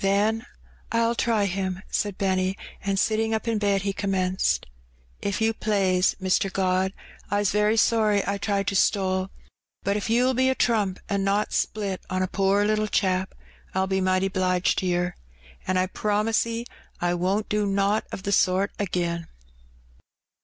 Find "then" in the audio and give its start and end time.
0.00-0.44